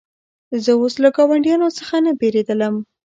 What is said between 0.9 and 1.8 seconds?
له ګاونډیانو